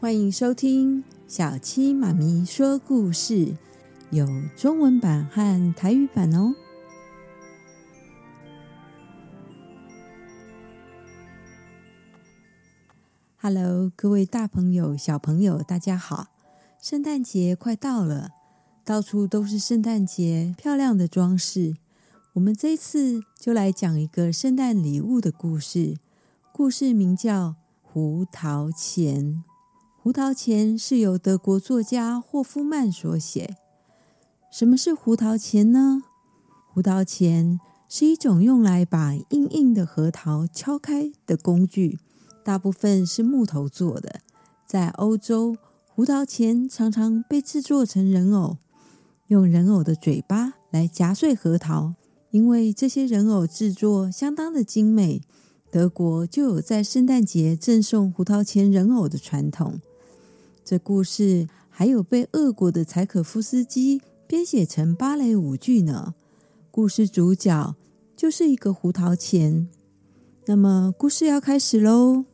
[0.00, 3.54] 欢迎收听小七妈咪说故事，
[4.08, 4.26] 有
[4.56, 6.54] 中文版和台语版哦。
[13.42, 16.28] Hello，各位大朋友、小朋友，大家好！
[16.80, 18.30] 圣诞节快到了，
[18.82, 21.76] 到处都是圣诞节漂亮的装饰。
[22.32, 25.98] 我们这次就来讲一个圣诞礼物的故事，
[26.54, 27.48] 故事名叫
[27.82, 29.44] 《胡桃钳》。
[30.02, 33.58] 胡桃钳是由德国作家霍夫曼所写。
[34.50, 36.02] 什么是胡桃钳呢？
[36.72, 41.98] 胡桃钳是一种用来把硬硬的核桃敲开的工具，
[42.42, 44.20] 大部分是木头做的。
[44.66, 45.58] 在欧洲，
[45.94, 48.56] 胡桃钳常常被制作成人偶，
[49.26, 51.92] 用人偶的嘴巴来夹碎核桃。
[52.30, 55.20] 因为这些人偶制作相当的精美，
[55.70, 59.78] 德国就有在圣诞节赠送胡桃钳人偶的传统。
[60.70, 66.14] 这故事还有被俄国的柴可夫斯基编写成芭蕾舞剧呢。
[66.70, 67.74] 故事主角
[68.16, 69.66] 就是一个胡桃钳。
[70.46, 72.24] 那么，故事要开始喽。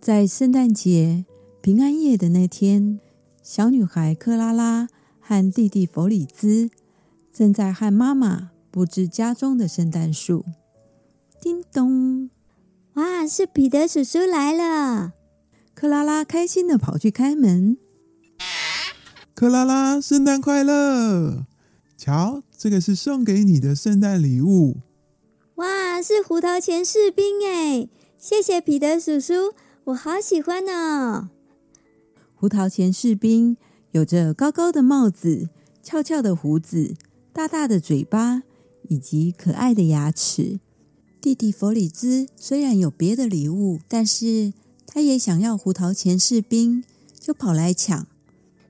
[0.00, 1.26] 在圣诞节
[1.60, 2.98] 平安夜的那天，
[3.40, 4.88] 小女孩克拉拉
[5.20, 6.70] 和弟弟弗里兹
[7.32, 10.44] 正在和妈妈布置家中的圣诞树。
[11.40, 12.30] 叮咚！
[12.94, 15.12] 哇，是彼得叔叔来了。
[15.76, 17.76] 克拉拉开心的跑去开门。
[19.34, 21.44] 克拉拉，圣诞快乐！
[21.98, 24.78] 瞧，这个是送给你的圣诞礼物。
[25.56, 27.90] 哇，是胡桃钳士兵哎！
[28.16, 29.52] 谢谢彼得叔叔，
[29.84, 31.28] 我好喜欢哦。
[32.34, 33.58] 胡桃钳士兵
[33.90, 35.50] 有着高高的帽子、
[35.82, 36.94] 翘翘的胡子、
[37.34, 38.44] 大大的嘴巴
[38.88, 40.58] 以及可爱的牙齿。
[41.20, 44.54] 弟弟弗里兹虽然有别的礼物，但是。
[44.96, 46.82] 他也想要胡桃钳士兵，
[47.20, 48.06] 就跑来抢。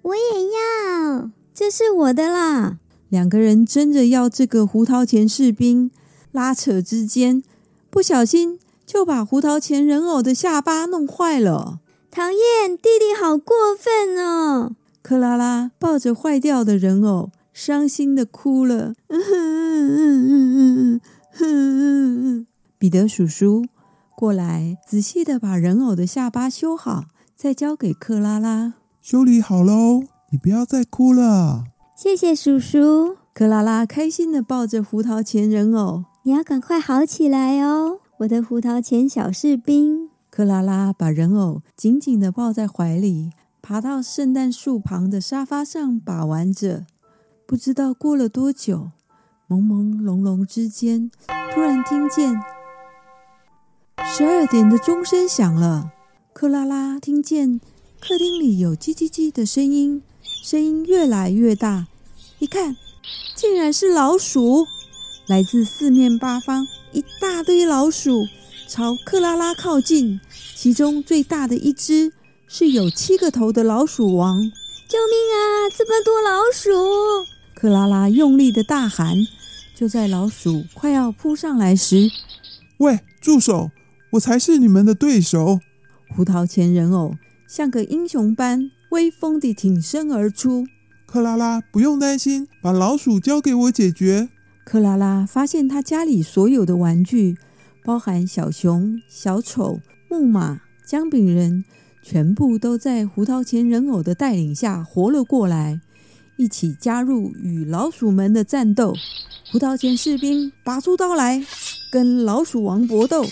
[0.03, 2.79] 我也要，这是我的啦！
[3.09, 5.93] 两个人争着要这个胡桃钳士兵，
[6.33, 7.45] 拉扯之间，
[7.91, 11.79] 不小心就把胡桃钳人偶的下巴弄坏了。
[12.11, 14.73] 讨厌，弟弟好过分哦！
[15.03, 18.95] 克拉拉抱着坏掉的人偶，伤心的哭了。
[19.07, 21.01] 嗯哼嗯嗯嗯嗯
[21.39, 22.47] 嗯嗯，
[22.81, 23.65] 彼得叔叔。
[24.17, 27.05] 过来，仔细的把人偶的下巴修好，
[27.37, 28.73] 再交给克拉拉。
[29.03, 31.65] 修理好喽，你不要再哭了。
[31.95, 33.19] 谢谢叔叔。
[33.35, 36.05] 克拉拉开心的抱着胡桃钳人偶。
[36.23, 40.09] 你要赶快好起来哦，我的胡桃钳小士兵。
[40.31, 46.87] 克拉拉把人偶紧紧的抱在怀里，爬到圣诞树旁的沙发上把玩着。
[47.47, 48.93] 不知道过了多久，
[49.47, 51.11] 朦朦胧胧之间，
[51.53, 52.35] 突然听见。
[54.19, 55.91] 十二点的钟声响了，
[56.33, 57.61] 克拉拉听见
[58.01, 60.03] 客厅里有叽叽叽的声音，
[60.43, 61.87] 声音越来越大。
[62.39, 62.75] 一看，
[63.35, 64.67] 竟然是老鼠，
[65.27, 68.27] 来自四面八方，一大堆老鼠
[68.67, 70.19] 朝克拉拉靠近。
[70.55, 72.11] 其中最大的一只
[72.49, 74.41] 是有七个头的老鼠王。
[74.89, 75.69] 救命啊！
[75.77, 76.71] 这么多老鼠！
[77.55, 79.15] 克拉拉用力的大喊。
[79.75, 82.11] 就在老鼠快要扑上来时，
[82.79, 83.71] 喂，住手！
[84.11, 85.61] 我才是你们的对手！
[86.15, 87.17] 胡桃钳人偶
[87.49, 90.67] 像个英雄般威风地挺身而出。
[91.07, 94.29] 克拉拉，不用担心，把老鼠交给我解决。
[94.65, 97.37] 克拉拉发现他家里所有的玩具，
[97.85, 101.65] 包含小熊、小丑、木马、姜饼人，
[102.03, 105.81] 全部都在胡桃钳人偶的带领下活了过来，
[106.37, 108.95] 一起加入与老鼠们的战斗。
[109.53, 111.45] 胡桃钳士兵拔出刀来，
[111.93, 113.25] 跟老鼠王搏斗。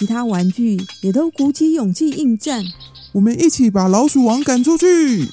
[0.00, 2.64] 其他玩具也都鼓起勇气应战，
[3.12, 5.28] 我们一起把老鼠王赶出去。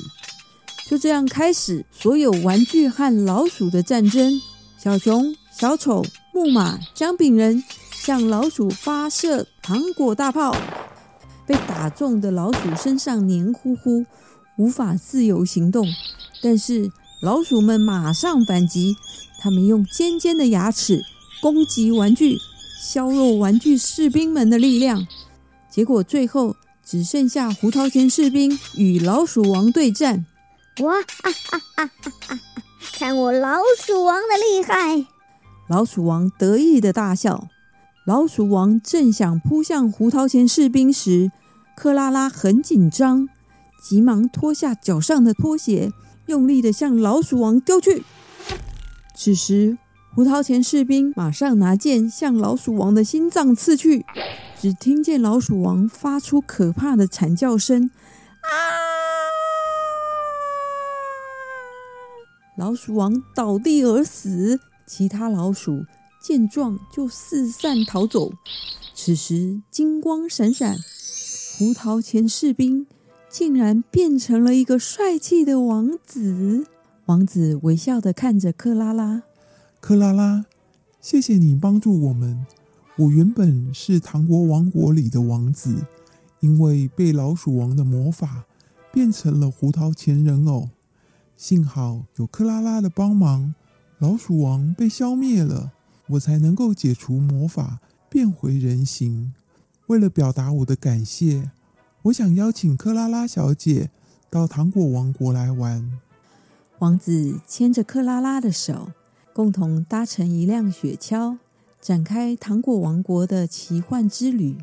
[0.89, 4.41] 就这样开始所有玩具和老鼠的战争。
[4.78, 6.03] 小熊、小丑、
[6.34, 10.53] 木马、姜饼人向老鼠发射糖果大炮，
[11.46, 14.05] 被打中的老鼠身上黏糊糊，
[14.58, 15.87] 无法自由行动。
[16.43, 16.91] 但是
[17.22, 18.97] 老鼠们马上反击，
[19.40, 21.05] 他们用尖尖的牙齿
[21.41, 22.37] 攻击玩具。
[22.79, 25.08] 削弱玩具士兵们的力量，
[25.68, 30.28] 结果最后只剩下胡桃钳士兵与老鼠王对战。
[30.82, 31.91] 哇啊啊啊啊
[32.28, 32.40] 啊！
[32.94, 35.08] 看我老鼠王的厉害！
[35.68, 37.47] 老鼠王得意的大笑。
[38.06, 41.32] 老鼠王正想扑向胡桃钳士兵时，
[41.76, 43.28] 克拉拉很紧张，
[43.84, 45.91] 急忙脱下脚上的拖鞋，
[46.28, 48.03] 用力的向老鼠王丢去。
[49.16, 49.79] 此时。
[50.15, 54.03] 胡桃钳士兵马上拿剑向老鼠王的心脏刺去，
[54.59, 57.91] 只听见老鼠王发出可怕的惨叫声
[58.41, 58.49] ：“啊！”
[62.57, 65.85] 老鼠王倒地而死，其他老鼠
[66.19, 68.31] 见状就四散逃走。
[68.95, 70.75] 此时金光闪闪，
[71.59, 72.87] 胡桃钳士兵
[73.29, 76.65] 竟然变成了一个帅气的王子。
[77.05, 79.21] 王子微笑的看着克拉拉，
[79.79, 80.46] 克拉拉，
[81.00, 82.46] 谢谢你帮助我们。
[82.97, 85.85] 我原本是糖果王国里的王子，
[86.40, 88.46] 因为被老鼠王的魔法
[88.91, 90.70] 变成了胡桃钳人偶。
[91.38, 93.53] 幸好有克拉拉的帮忙，
[94.00, 95.72] 老鼠王被消灭了，
[96.08, 97.79] 我才能够解除魔法，
[98.09, 99.34] 变回人形。
[99.85, 101.52] 为了表达我的感谢，
[102.03, 103.91] 我想邀请克拉拉小姐
[104.29, 106.00] 到糖果王国来玩。
[106.79, 108.91] 王子牵着克拉拉的手，
[109.37, 111.37] 共同搭乘一辆雪橇，
[111.79, 114.57] 展开糖果王国的奇幻之旅。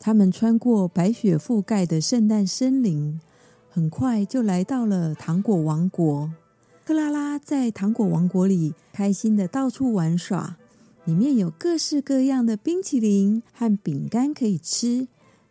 [0.00, 3.20] 他们穿过白雪覆盖的圣诞森林。
[3.70, 6.32] 很快就来到了糖果王国。
[6.84, 10.56] 克拉拉在糖果王国里开心的到处玩耍，
[11.04, 15.06] 里面有各式各样的冰淇淋和饼干可以吃，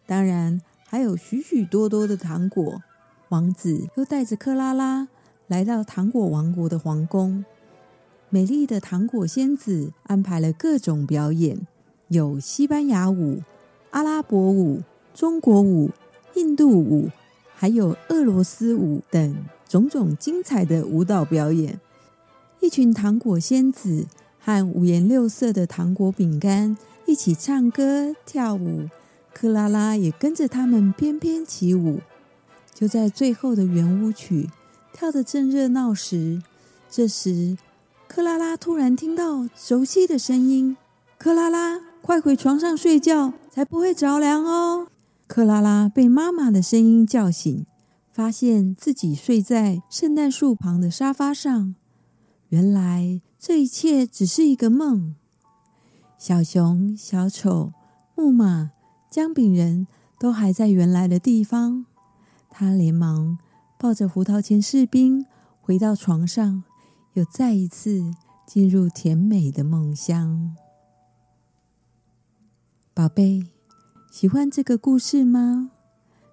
[0.05, 2.81] 当然还有许许多多的糖果。
[3.29, 5.07] 王子又带着克拉拉
[5.47, 7.45] 来到糖果王国的皇宫，
[8.29, 11.67] 美丽的糖果仙子安排了各种表演，
[12.09, 13.41] 有西班牙舞、
[13.91, 14.81] 阿拉伯舞、
[15.13, 15.91] 中国舞、
[16.33, 17.09] 印度舞。
[17.57, 19.33] 还有俄罗斯舞等
[19.65, 21.79] 种种精彩的舞蹈表演，
[22.59, 24.07] 一群糖果仙子
[24.41, 26.75] 和五颜六色的糖果饼干
[27.05, 28.89] 一起唱歌跳舞，
[29.33, 32.01] 克拉拉也跟着他们翩翩起舞。
[32.73, 34.49] 就在最后的圆舞曲
[34.91, 36.43] 跳得正热闹时，
[36.91, 37.57] 这时
[38.15, 40.77] 克拉拉突然听到熟悉的声音
[41.19, 44.87] ：“克拉拉，快回床上睡觉，才不会着凉哦。”
[45.27, 47.65] 克拉拉被妈妈的声音叫醒，
[48.13, 51.75] 发现自己睡在圣诞树旁的沙发上。
[52.47, 55.15] 原来这一切只是一个梦。
[56.17, 57.73] 小熊、小丑、
[58.15, 58.71] 木马、
[59.11, 61.85] 姜饼人都还在原来的地方。
[62.49, 63.37] 他连忙
[63.77, 65.25] 抱着胡桃钳士兵
[65.59, 66.63] 回到床上，
[67.15, 68.13] 又再一次
[68.47, 70.55] 进入甜美的梦乡。
[72.93, 73.47] 宝贝。
[74.11, 75.71] 喜欢这个故事吗？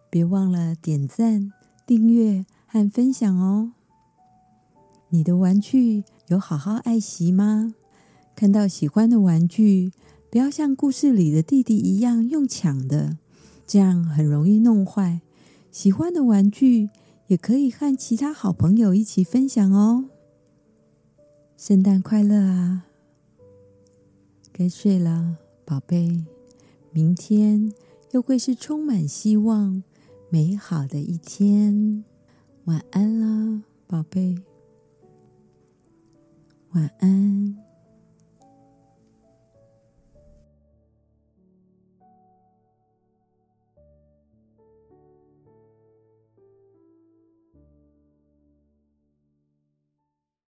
[0.09, 1.53] 别忘了点赞、
[1.85, 3.73] 订阅和分享哦！
[5.09, 7.75] 你的玩具有好好爱惜吗？
[8.37, 9.91] 看到喜欢的玩具，
[10.31, 13.19] 不要像故事里的弟弟一样用抢的，
[13.67, 15.21] 这样很容易弄坏。
[15.73, 16.89] 喜欢的玩具
[17.27, 20.05] 也可以和其他好朋友一起分享哦！
[21.65, 22.87] 圣诞快乐啊！
[24.53, 26.25] 该睡了，宝贝。
[26.91, 27.73] 明天
[28.11, 29.85] 又会是充满希望、
[30.29, 32.03] 美好的一天。
[32.65, 34.43] 晚安了，宝贝。
[36.73, 37.57] 晚安。